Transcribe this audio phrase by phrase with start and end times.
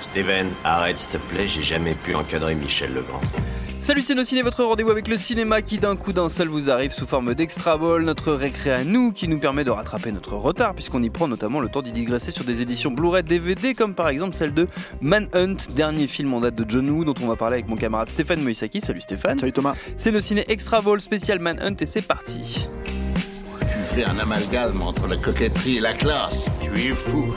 [0.00, 3.20] Steven, arrête s'il te plaît, j'ai jamais pu encadrer Michel Legrand.
[3.80, 6.70] Salut c'est nos ciné, votre rendez-vous avec le cinéma qui d'un coup d'un seul vous
[6.70, 10.36] arrive sous forme d'extra ball, notre récré à nous qui nous permet de rattraper notre
[10.36, 13.94] retard puisqu'on y prend notamment le temps d'y digresser sur des éditions Blu-ray DVD comme
[13.94, 14.66] par exemple celle de
[15.02, 18.08] Manhunt, dernier film en date de John Woo dont on va parler avec mon camarade
[18.08, 18.80] Stéphane Moïsaki.
[18.80, 19.38] Salut Stéphane.
[19.38, 19.74] Salut Thomas.
[19.98, 22.68] C'est nos ciné extra ball spécial Manhunt et c'est parti.
[23.60, 26.50] Tu fais un amalgame entre la coquetterie et la classe.
[26.76, 27.34] Tu es fou.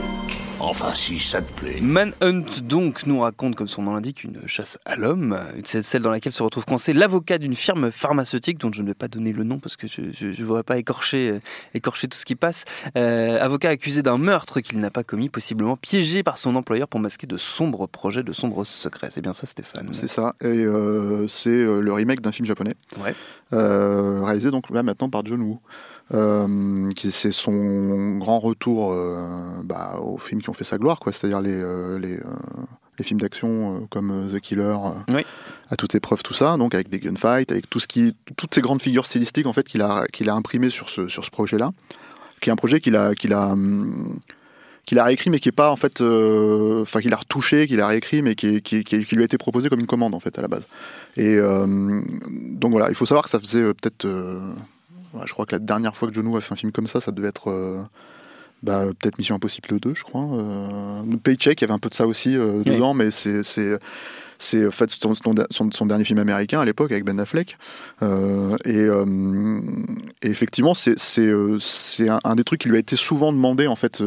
[0.60, 1.78] Enfin, si ça te plaît.
[1.82, 6.10] Manhunt donc nous raconte, comme son nom l'indique, une chasse à l'homme, c'est celle dans
[6.10, 9.46] laquelle se retrouve coincé l'avocat d'une firme pharmaceutique dont je ne vais pas donner le
[9.46, 11.40] nom parce que je ne voudrais pas écorcher, euh,
[11.74, 12.66] écorcher tout ce qui passe.
[12.98, 17.00] Euh, avocat accusé d'un meurtre qu'il n'a pas commis, possiblement piégé par son employeur pour
[17.00, 19.08] masquer de sombres projets, de sombres secrets.
[19.12, 23.16] C'est bien ça, Stéphane C'est ça, et euh, c'est le remake d'un film japonais, Ouais.
[23.54, 25.62] euh, réalisé donc là maintenant par John Woo.
[26.14, 31.12] Euh, c'est son grand retour euh, bah, aux films qui ont fait sa gloire, quoi.
[31.12, 32.18] C'est-à-dire les, euh, les,
[32.98, 34.76] les films d'action comme The Killer,
[35.10, 35.24] Oui.
[35.70, 38.62] à toute épreuve, tout ça, donc avec des gunfights, avec tout ce qui, toutes ces
[38.62, 41.72] grandes figures stylistiques en fait qu'il a, qu'il a imprimé sur ce, sur ce projet-là,
[42.42, 44.18] qui est un projet qu'il a, qu'il a, hum,
[44.86, 47.80] qu'il a réécrit mais qui est pas en fait, euh, enfin qu'il a retouché, qu'il
[47.82, 49.80] a réécrit mais qui, est- qui, est- qui, est- qui lui a été proposé comme
[49.80, 50.66] une commande en fait à la base.
[51.18, 52.02] Et euh,
[52.32, 54.06] donc voilà, il faut savoir que ça faisait euh, peut-être,
[55.14, 56.88] ouais, je crois que la dernière fois que John Woo a fait un film comme
[56.88, 57.82] ça, ça devait être euh,
[58.64, 60.28] bah, peut-être Mission Impossible 2, je crois.
[60.32, 62.74] Euh, Paycheck, il y avait un peu de ça aussi euh, Oui.
[62.74, 63.78] dedans, mais c'est c'est
[64.42, 67.58] c'est en fait son, son- son- son dernier film américain à l'époque avec Ben Affleck.
[68.02, 68.88] Et,
[70.22, 70.96] et effectivement, c'est
[72.10, 74.02] un, un des trucs qui lui a été souvent demandé en fait.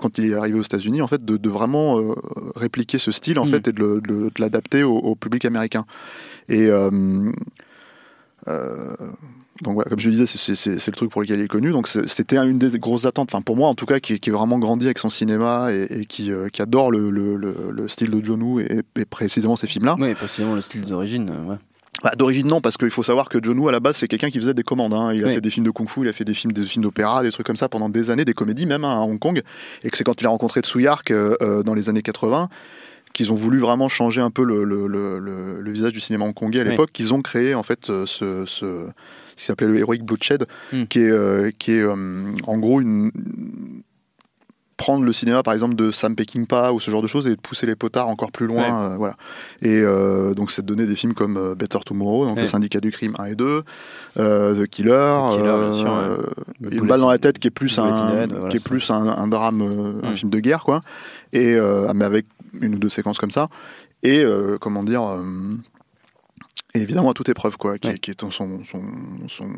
[0.00, 2.14] quand il est arrivé aux États-Unis, en fait, de, de vraiment euh,
[2.56, 3.48] répliquer ce style, en Mm.
[3.50, 4.02] fait, et de,
[4.40, 5.86] l'adapter au, au public américain.
[6.48, 7.30] Et euh,
[8.46, 11.70] donc voilà, comme je le disais, c'est- le truc pour lequel il est connu.
[11.70, 14.32] Donc c'était une des grosses attentes, enfin pour moi en tout cas, qui, qui est
[14.32, 17.88] vraiment grandi avec son cinéma et, et qui, euh, qui adore le, le- le- le
[17.88, 19.96] style de John Woo et, et précisément ces films-là.
[19.98, 21.30] Oui, précisément le style d'origine.
[21.30, 21.56] euh, ouais.
[22.02, 24.28] Bah, D'origine non, parce qu'il faut savoir que John Woo à la base c'est quelqu'un
[24.28, 24.92] qui faisait des commandes.
[24.92, 25.12] hein.
[25.14, 25.34] Il a Oui.
[25.34, 27.46] fait des films de kung-fu, il a fait des films, des films d'opéra, des trucs
[27.46, 29.40] comme ça pendant des années, des comédies même hein, à Hong Kong.
[29.84, 32.48] Et que c'est quand il a rencontré Tsuyark euh, euh, dans les années 80
[33.14, 36.64] qu'ils ont voulu vraiment changer un peu le, le- le- visage du cinéma hongkongais à
[36.64, 36.70] Oui.
[36.70, 38.84] l'époque, qu'ils ont créé en fait euh, ce, ce,
[39.36, 40.84] qui s'appelait le Heroic Bloodshed, Mm.
[40.84, 43.10] qui est, euh, qui est euh, en gros une
[44.76, 47.40] prendre le cinéma par exemple de Sam Peckinpah ou ce genre de choses et de
[47.40, 48.92] pousser les potards encore plus loin Ouais.
[48.94, 49.14] euh, voilà
[49.62, 52.42] et euh, donc c'est de donner des films comme euh, Better Tomorrow donc Ouais.
[52.42, 53.62] le syndicat du crime 1 et 2
[54.18, 54.90] euh, The Killer,
[55.30, 56.26] The Killer, bien sûr, ouais.
[56.60, 58.60] Le une balle dans la tête qui est plus un Bulletin Head, voilà, qui est
[58.60, 58.68] ça.
[58.68, 59.62] plus un, un drame
[60.02, 60.16] un Mm.
[60.16, 60.80] film de guerre quoi
[61.32, 61.56] et
[61.94, 62.26] mais avec
[62.60, 63.48] une ou deux séquences comme ça
[64.02, 65.22] et euh, comment dire euh,
[66.74, 67.98] et évidemment à toute épreuve quoi qui, Ouais.
[67.98, 68.60] qui est son son,
[69.28, 69.48] son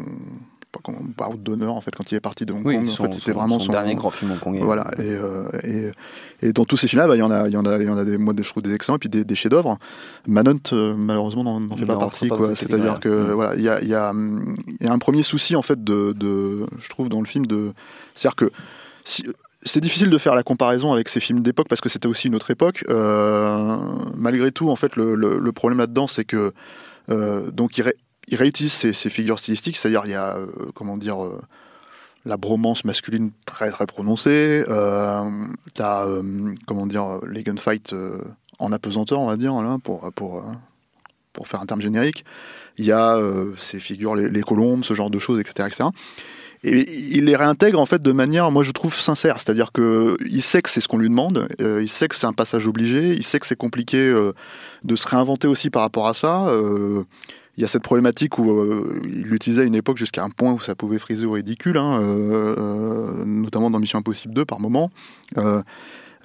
[1.17, 3.19] baroud d'honneur en fait quand il est parti de Hong Oui, Kong son, en fait
[3.19, 4.61] c'était vraiment son son, dernier grand film hongkongais.
[4.61, 7.55] voilà et, euh, et, et dans tous ces films là il y en a il
[7.55, 8.99] y en a il y en a des moi des je trouve des excellents et
[8.99, 9.79] puis des, des chefs d'œuvre
[10.27, 13.27] Manhunt euh, malheureusement n'en fait pas partie pas quoi cette c'est à dire catégorie-là.
[13.29, 14.13] que voilà il y a il y a
[14.81, 17.73] y a un premier souci en fait de, de je trouve dans le film de
[18.15, 18.51] c'est à dire que
[19.05, 19.25] si,
[19.67, 22.35] c'est difficile de faire la comparaison avec ces films d'époque parce que c'était aussi une
[22.35, 22.85] autre époque.
[22.89, 23.77] Euh,
[24.17, 26.53] malgré tout, en fait, le, problème là-dedans, c'est que
[27.11, 27.97] euh, donc il, ré-
[28.29, 31.19] il réutilise ces, figures stylistiques, c'est-à-dire il y a euh, comment dire
[32.25, 34.65] la bromance masculine très très prononcée.
[35.75, 36.07] T'as
[36.67, 37.95] comment dire les gunfights
[38.59, 40.45] en apesanteur, on va dire pour pour
[41.33, 42.25] pour faire un terme générique.
[42.79, 43.19] Il y a
[43.59, 45.69] ces figures, les, colombes, ce genre de choses, etc.
[46.65, 50.43] Et il les réintègre en fait de manière, moi je trouve sincère, c'est-à-dire que il
[50.43, 53.15] sait que c'est ce qu'on lui demande, euh, il sait que c'est un passage obligé,
[53.15, 54.33] il sait que c'est compliqué euh,
[54.85, 56.47] de se réinventer aussi par rapport à ça.
[56.49, 57.05] Euh,
[57.57, 58.63] il y a cette problématique où
[59.05, 62.03] il l'utilisait à une époque jusqu'à un point où ça pouvait friser au ridicule, hein,
[63.25, 64.91] notamment dans Mission Impossible 2 par moment.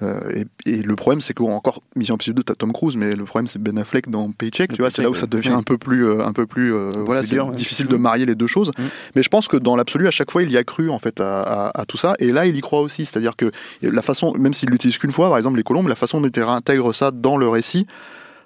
[0.02, 3.24] Euh, et, et le problème, c'est qu'encore Mission Impossible 2, t'as Tom Cruise, mais le
[3.24, 4.70] problème, c'est Ben Affleck dans Paycheck.
[4.72, 6.74] Le Tu vois, c'est là où ça devient un peu plus, euh, un peu plus,
[6.74, 7.90] euh, voilà, c'est difficile Mm.
[7.90, 8.70] de marier les deux choses.
[8.78, 8.82] Mm.
[9.16, 11.20] Mais je pense que dans l'absolu, à chaque fois, il y a cru en fait
[11.20, 12.14] à, à- à tout ça.
[12.18, 13.52] Et là, il y croit aussi, c'est-à-dire que
[13.82, 16.42] la façon, même s'il l'utilise qu'une fois, par exemple les colombes, la façon dont il
[16.42, 17.86] réintègre ça dans le récit.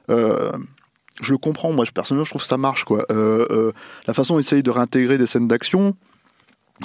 [0.08, 3.06] je le comprends, moi, personnellement, je trouve que ça marche, quoi.
[3.10, 3.72] Euh, euh,
[4.06, 5.94] la façon de réintégrer des scènes d'action,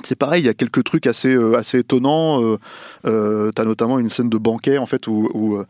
[0.04, 2.44] c'est pareil, il y a quelques trucs assez, euh, assez étonnants.
[2.44, 2.58] Euh,
[3.06, 5.64] euh, T'as notamment une scène de banquet, en fait, où,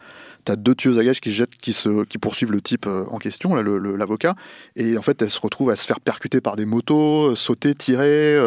[0.44, 3.54] t'as deux tueuses à gages qui, jettent, qui, se, qui poursuivent le type en question,
[3.56, 4.36] l'avocat,
[4.76, 8.40] et en fait, elles se retrouvent à se faire percuter par des motos, sauter, tirer,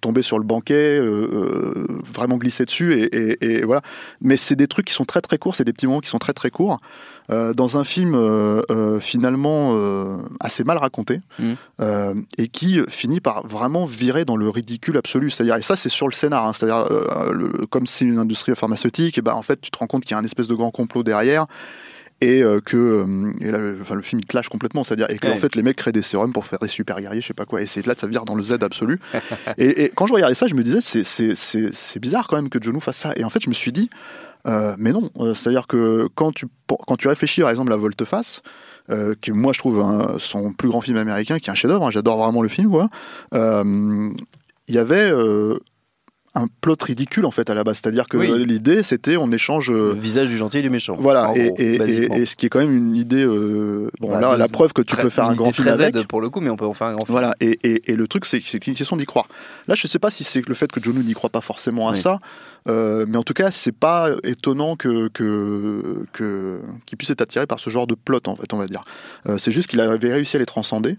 [0.00, 1.00] tomber sur le banquet,
[2.04, 3.82] vraiment glisser dessus, et- et voilà.
[4.20, 6.18] Mais c'est des trucs qui sont très très courts, c'est des petits moments qui sont
[6.18, 6.80] très très courts.
[7.30, 9.76] Euh, dans un film euh, euh, finalement
[10.40, 11.20] assez mal raconté
[11.80, 15.28] euh, et qui finit par vraiment virer dans le ridicule absolu.
[15.30, 16.86] C'est-à-dire, et ça c'est sur le scénar, hein, c'est-à-dire
[17.32, 20.12] le- comme c'est une industrie pharmaceutique, et ben en fait tu te rends compte qu'il
[20.12, 21.46] y a un espèce de grand complot derrière
[22.20, 25.18] et euh, que euh, et là, le, enfin, le film il clash complètement, c'est-à-dire et
[25.18, 25.32] que Ouais.
[25.34, 27.44] en fait les mecs créent des sérums pour faire des super guerriers, je sais pas
[27.44, 29.00] quoi, et c'est là ça vire dans le Z absolu.
[29.58, 32.36] et, et quand je regardais ça, je me disais c'est c'est c'est c'est bizarre quand
[32.36, 33.12] même que John Woo fasse ça.
[33.16, 33.88] Et en fait je me suis dit
[34.46, 36.46] euh, mais non, c'est-à-dire que quand tu,
[36.86, 38.40] quand tu réfléchis par exemple à Volte-Face,
[38.88, 41.86] euh, qui moi je trouve un- son plus grand film américain, qui est un chef-d'œuvre,
[41.86, 42.88] hein, j'adore vraiment le film, quoi.
[43.34, 45.10] Il y avait
[46.38, 48.44] un plot ridicule en fait à la base, c'est-à-dire que Oui.
[48.46, 49.70] l'idée c'était on échange.
[49.70, 50.96] euh, Le visage du gentil et du méchant.
[50.98, 52.14] voilà, et, gros, et- et- basiquement.
[52.16, 53.24] et ce qui est quand même une idée.
[53.24, 55.66] euh, bon, Bah, là, la preuve que tu Très- peux faire un une grand film
[55.68, 56.06] très avec.
[56.08, 57.12] Pour le coup, mais on peut en faire un grand film.
[57.12, 59.26] Voilà, et, et- et le truc, c'est que c'est qu'ils s'y sont d'y croire.
[59.66, 61.88] Là, je sais pas si c'est le fait que John Woo n'y croit pas forcément
[61.88, 61.98] à Oui.
[61.98, 62.18] ça,
[62.68, 67.46] euh, mais en tout cas, c'est pas étonnant que que que- qu'il puisse être attiré
[67.46, 68.84] par ce genre de plot, en fait, on va dire.
[69.28, 70.96] Euh, c'est juste qu'il avait réussi à les transcender.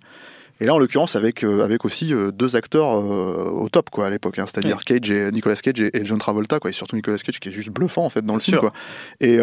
[0.62, 4.08] Et là, en l'occurrence, avec, euh, avec aussi euh, deux acteurs euh, au top, quoi,
[4.08, 4.40] à l'époque.
[4.40, 4.46] hein.
[4.46, 6.70] C'est-à-dire Cage et Nicolas Cage et, et John Travolta, quoi.
[6.70, 8.74] Et surtout Nicolas Cage qui est juste bluffant, en fait, dans le film, quoi.
[9.22, 9.36] Et,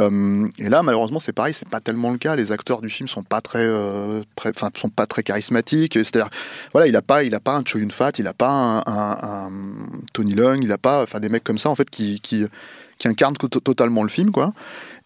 [0.58, 2.36] et là, malheureusement, c'est pareil, c'est pas tellement le cas.
[2.36, 3.66] Les acteurs du film sont pas très,
[4.36, 5.94] très- sont pas très charismatiques.
[5.94, 6.28] C'est-à-dire,
[6.72, 8.78] voilà, il a pas, il a pas un Cho Yun Fat, il a pas un,
[8.86, 9.50] un- un
[10.12, 12.44] Tony Leung, il a pas, enfin, des mecs comme ça, en fait, qui, qui,
[12.98, 13.08] qui
[13.64, 14.52] totalement le film, quoi.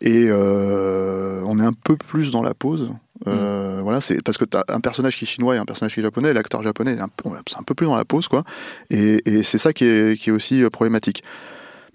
[0.00, 2.90] Et euh, on est un peu plus dans la pause.
[3.26, 5.94] Euh, Voilà, c'est parce que tu as un personnage qui est chinois et un personnage
[5.94, 8.28] qui est japonais, l'acteur japonais est un peu, c'est un peu plus dans la pause,
[8.28, 8.44] quoi.
[8.90, 11.22] Et, et c'est ça qui est, qui est aussi euh, problématique.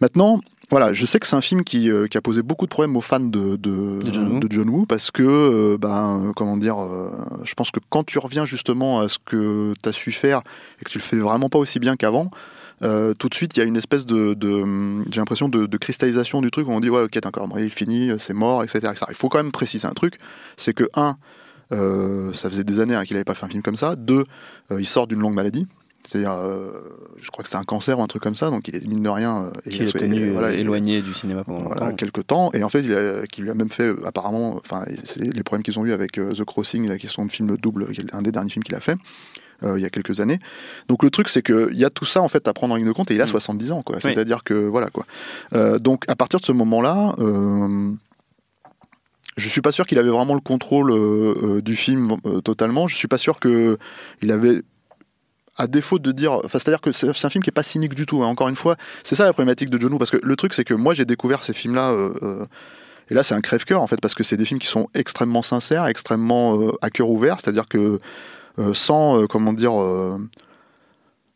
[0.02, 0.40] Maintenant,
[0.70, 2.98] voilà, je sais que c'est un film qui, euh, qui a posé beaucoup de problèmes
[2.98, 4.40] aux fans de, de, De John Woo.
[4.40, 6.78] de John Woo parce que, ben, comment dire,
[7.44, 10.42] je pense que quand tu reviens justement à ce que tu as su faire
[10.82, 12.30] et que tu le fais vraiment pas aussi bien qu'avant,
[12.84, 14.64] euh, tout de suite il y a une espèce de, de
[15.12, 17.70] j'ai l'impression de, de cristallisation du truc où on dit ouais ok d'accord il est
[17.70, 19.06] fini c'est mort etc, etc.
[19.10, 20.18] il faut quand même préciser un truc
[20.58, 21.18] c'est que un
[21.72, 24.26] euh, ça faisait des années hein, qu'il n'avait pas fait un film comme ça deux
[24.72, 25.68] euh, il sort d'une longue maladie
[26.08, 26.70] c'est-à-dire euh,
[27.20, 29.02] je crois que c'est un cancer ou un truc comme ça donc il est mine
[29.02, 31.86] de rien euh, Qui il est tenu voilà, euh, il- éloigné du cinéma pendant voilà,
[31.86, 31.96] longtemps.
[31.96, 34.86] quelques temps et en fait il a, qui lui a même fait euh, apparemment enfin
[35.18, 38.06] les problèmes qu'ils ont eu avec euh, The Crossing la question de film double qui
[38.14, 38.96] un des derniers films qu'il a fait euh,
[39.64, 40.40] il y a quelques années
[40.90, 42.78] donc le truc c'est que il y a tout ça en fait à prendre en
[42.78, 43.30] ligne de compte et il a Mm.
[43.30, 44.02] 70 ans quoi Oui.
[44.04, 45.06] c'est à dire que voilà quoi
[45.54, 47.92] Euh, donc à partir de ce moment là euh,
[49.38, 50.96] je suis pas sûr qu'il avait vraiment le contrôle euh,
[51.58, 52.88] euh, du film euh, totalement.
[52.88, 53.78] Je suis pas sûr que
[54.22, 54.62] il avait
[55.58, 58.06] à défaut de dire, enfin, c'est-à-dire que c'est un film qui est pas cynique du
[58.06, 58.24] tout.
[58.24, 58.28] hein.
[58.28, 60.64] Encore une fois, c'est ça la problématique de John Woo, parce que le truc, c'est
[60.66, 62.46] que moi, j'ai découvert ces films-là, euh, euh,
[63.10, 65.42] et là, c'est un crève-cœur en fait, parce que c'est des films qui sont extrêmement
[65.42, 68.00] sincères, extrêmement euh, à cœur ouvert, c'est-à-dire que euh,
[68.74, 70.18] sans, euh, comment dire, euh,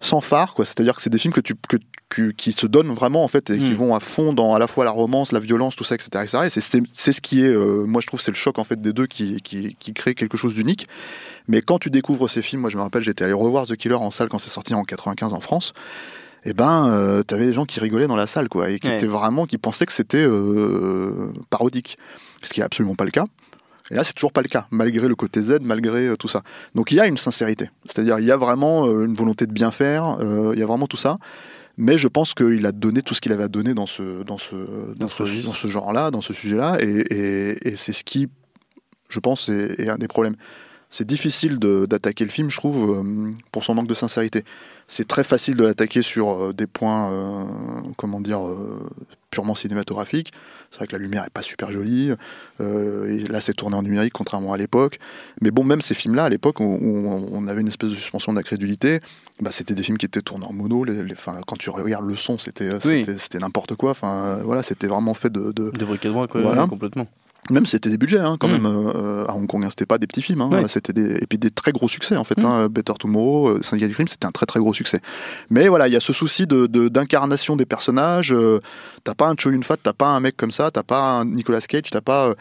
[0.02, 0.64] sans phare, quoi.
[0.66, 1.78] C'est-à-dire que c'est des films que tu, que,
[2.08, 3.74] que- qui se donnent vraiment en fait et qui Mm.
[3.74, 6.38] vont à fond dans à la fois la romance, la violence, tout ça, etc., etc.
[6.46, 8.94] Et c'est- ce qui est, euh, moi, je trouve, c'est le choc en fait des
[8.94, 10.88] deux qui, qui, qui crée quelque chose d'unique.
[11.50, 13.96] Mais quand tu découvres ces films, moi, je me rappelle, j'étais allé revoir The Killer
[13.96, 15.74] en salle quand c'est sorti en 95 en France.
[16.46, 18.96] Et ben, euh, t'avais des gens qui rigolaient dans la salle, quoi, et qui Ouais.
[18.96, 21.98] étaient vraiment, qui pensaient que c'était euh, parodique,
[22.42, 23.26] ce qui est absolument pas le cas.
[23.92, 26.44] Et là, c'est toujours pas le cas, malgré le côté Z, malgré euh, tout ça.
[26.76, 29.52] Donc il y a une sincérité, c'est-à-dire il y a vraiment euh, une volonté de
[29.52, 31.18] bien faire, euh, il y a vraiment tout ça.
[31.78, 34.38] Mais je pense qu'il a donné tout ce qu'il avait à donner dans ce, dans
[34.38, 34.56] ce,
[34.98, 35.08] dans
[35.54, 38.28] ce genre-là, dans ce sujet-là, et, et- et c'est ce qui,
[39.10, 40.36] je pense, est, est un des problèmes.
[40.92, 44.44] C'est difficile d'attaquer le film, je trouve, euh, pour son manque de sincérité.
[44.88, 47.44] C'est très facile de l'attaquer sur euh, des points, euh,
[47.96, 48.80] comment dire, euh,
[49.30, 50.32] purement cinématographiques.
[50.72, 52.12] C'est vrai que la lumière est pas super jolie.
[52.60, 55.00] euh, et là, c'est tourné en numérique, contrairement à l'époque.
[55.42, 56.64] Mais bon, même ces films-là, à l'époque, où,
[57.32, 59.00] on avait une espèce de suspension d'incrédulité,
[59.42, 60.84] bah, c'était des films qui étaient tournés en mono.
[60.86, 61.14] Les,
[61.46, 63.06] quand tu regardes le son, c'était Oui.
[63.40, 63.92] n'importe quoi.
[63.92, 66.66] Enfin, voilà, c'était vraiment fait de, de- De briquet droit, quoi, Voilà.
[66.66, 67.08] complètement.
[67.50, 68.52] Même c'était des budgets hein, quand Mm.
[68.52, 69.64] même euh, à Hong Kong.
[69.64, 69.70] hein.
[69.70, 70.42] C'était pas des petits films.
[70.42, 70.68] Hein, Ouais.
[70.68, 72.38] C'était des et puis des très gros succès en fait.
[72.42, 72.46] Mm.
[72.46, 72.68] hein.
[72.70, 75.02] Better Tomorrow, euh, Syndicat du crime, c'était un très très gros succès.
[75.50, 78.34] Mais voilà, il y a ce souci de de- d'incarnation des personnages.
[78.34, 78.60] euh,
[79.04, 81.26] t'as pas un Cho Yun Fat, t'as pas un mec comme ça, t'as pas un
[81.26, 82.36] Nicolas Cage, t'as pas euh,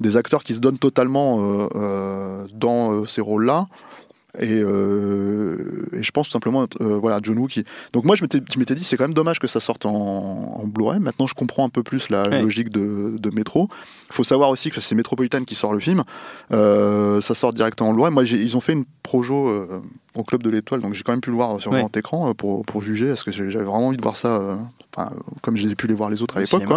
[0.00, 3.66] des acteurs qui se donnent totalement euh, euh, dans ces rôles-là.
[4.40, 5.56] Et, euh,
[5.92, 7.64] et je pense tout simplement, euh, voilà, John Woo qui.
[7.92, 9.92] Donc moi, je m'étais, je m'étais dit, c'est quand même dommage que ça sorte en,
[10.62, 11.00] en Blu-ray.
[11.00, 12.42] Maintenant, je comprends un peu plus la Ouais.
[12.42, 13.68] logique de, de Metro.
[14.10, 16.04] Il faut savoir aussi que c'est Metropolitan qui sort le film.
[16.52, 18.12] Euh, ça sort directement en Blu-ray.
[18.12, 19.80] Moi, ils ont fait une projo euh,
[20.16, 21.80] au Club de l'Étoile, donc j'ai quand même pu le voir sur Ouais.
[21.80, 24.28] grand écran euh, pour, pour juger, parce que j'avais vraiment envie de voir ça.
[24.36, 24.56] euh,
[24.96, 25.12] Enfin,
[25.42, 26.76] comme j'ai pu les voir les autres à l'époque, ouais.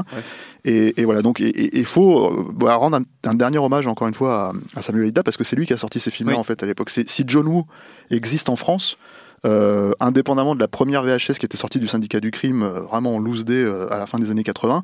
[0.65, 4.13] Et, et voilà, donc il faut euh, bah, rendre un, un dernier hommage encore une
[4.13, 6.39] fois à, à Samuel Ida parce que c'est lui qui a sorti ces films-là Oui.
[6.39, 6.89] en fait à l'époque.
[6.91, 7.65] Si John Woo
[8.11, 8.97] existe en France,
[9.45, 13.15] euh, indépendamment de la première VHS qui était sortie du syndicat du crime, euh, vraiment
[13.15, 14.83] en loose day euh, à la fin des années 80,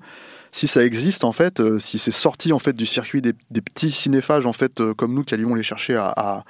[0.51, 3.91] si ça existe en fait, si c'est sorti en fait du circuit des, des petits
[3.91, 6.43] cinéphages en fait comme nous qui allions les chercher à, à-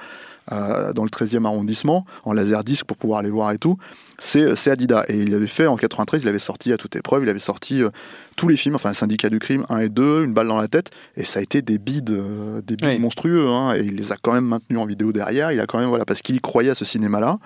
[0.47, 3.77] à- dans le 13e arrondissement en laserdisc pour pouvoir les voir et tout,
[4.17, 5.05] c'est c'est Adidas.
[5.09, 7.81] Et il avait fait en 93, il avait sorti à toute épreuve, il avait sorti
[7.83, 7.89] euh,
[8.35, 10.91] tous les films, enfin Syndicat du crime 1 et 2, Une balle dans la tête,
[11.15, 12.99] et ça a été des bides, euh, des bides Oui.
[12.99, 15.79] monstrueux, hein, et il les a quand même maintenus en vidéo derrière, il a quand
[15.79, 17.39] même, voilà, parce qu'il y croyait à ce cinéma-là.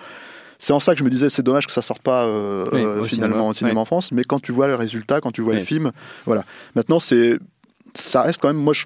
[0.59, 2.81] C'est en ça que je me disais, c'est dommage que ça sorte pas euh, Oui,
[2.83, 3.81] euh, au finalement cinéma, au cinéma oui.
[3.81, 5.91] en France, mais quand tu vois le résultat, quand tu vois le film,
[6.27, 6.45] voilà.
[6.75, 7.39] Maintenant, c'est,
[7.95, 8.85] ça reste quand même, moi, je,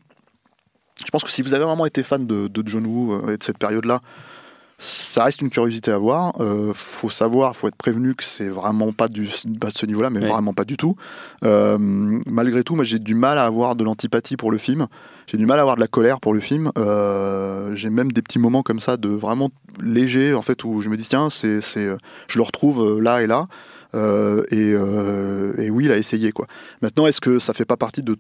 [1.04, 3.38] je pense que si vous avez vraiment été fan de, de John Woo euh, et
[3.38, 4.00] de cette période-là,
[4.78, 6.34] ça reste une curiosité à voir.
[6.42, 9.26] Euh, faut savoir, faut être prévenu que c'est vraiment pas, du,
[9.60, 10.30] pas de ce niveau-là, mais Ouais.
[10.30, 10.98] vraiment pas du tout.
[11.46, 14.88] Euh, malgré tout, moi j'ai du mal à avoir de l'antipathie pour le film.
[15.28, 16.72] J'ai du mal à avoir de la colère pour le film.
[16.78, 19.50] Euh, j'ai même des petits moments comme ça de vraiment
[19.82, 21.88] léger, en fait, où je me dis tiens, c'est, c'est,
[22.28, 23.48] je le retrouve là et là.
[24.52, 26.48] Et, et oui, il a essayé quoi.
[26.82, 28.18] Maintenant, est-ce que ça fait pas partie de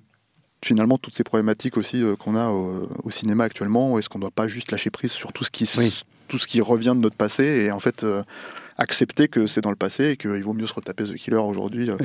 [0.63, 4.23] finalement toutes ces problématiques aussi euh, qu'on a au, au cinéma actuellement Est-ce qu'on ne
[4.23, 6.03] doit pas juste lâcher prise sur tout ce qui, Oui.
[6.27, 8.23] tout ce qui revient de notre passé et en fait euh,
[8.77, 11.89] accepter que c'est dans le passé et qu'il vaut mieux se retaper The Killer aujourd'hui,
[11.89, 11.95] euh,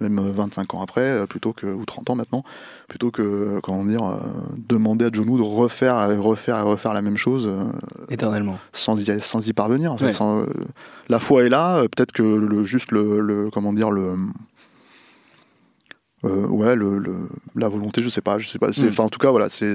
[0.00, 2.42] même euh, 25 ans après, euh, plutôt que ou 30 ans maintenant,
[2.88, 4.16] plutôt que euh, comment dire euh,
[4.68, 7.64] demander à John Woo de refaire, et refaire et refaire la même chose euh,
[8.08, 8.58] Éternellement.
[8.72, 9.92] sans y, sans y parvenir.
[9.92, 10.12] en fait, Ouais.
[10.14, 10.46] sans, euh,
[11.10, 14.14] la foi est là, euh, peut-être que le, juste le, le- comment dire le
[16.26, 18.68] euh, ouais le, le- la volonté, je sais pas, je sais pas.
[18.68, 18.88] Mm.
[18.88, 19.74] Enfin en tout cas voilà, c'est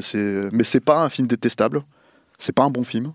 [0.52, 1.84] mais c'est pas un film détestable,
[2.38, 3.14] c'est pas un bon film,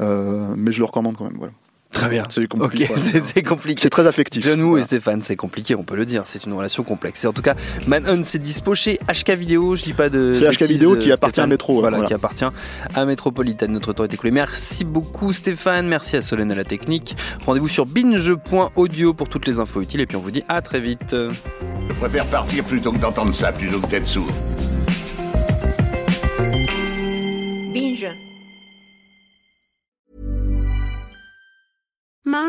[0.00, 1.36] euh, mais je le recommande quand même.
[1.38, 1.52] Voilà.
[1.92, 2.22] Très bien.
[2.30, 2.88] C'est compliqué.
[2.96, 3.78] c'est c'est compliqué.
[3.82, 4.42] C'est très affectif.
[4.42, 4.80] John Woo Voilà.
[4.82, 6.22] et Stéphane, c'est compliqué, on peut le dire.
[6.24, 7.22] C'est une relation complexe.
[7.22, 7.54] Et en tout cas,
[7.86, 9.76] Manhunt, c'est dispo chez HK Vidéo.
[9.76, 10.32] Je dis pas de.
[10.34, 12.06] C'est HK Vidéo qui euh, appartient à ouais, Voilà, voilà.
[12.06, 12.46] qui appartient
[12.94, 13.66] à Métropolitain.
[13.66, 14.30] Notre temps est écoulé.
[14.30, 15.86] Merci beaucoup, Stéphane.
[15.86, 17.14] Merci à Solène à la technique.
[17.44, 20.00] Rendez-vous sur binge.audio pour toutes les infos utiles.
[20.00, 21.14] Et puis on vous dit à très vite.
[21.92, 24.26] Je préfère partir plutôt que d'entendre ça, plutôt que d'être sourd.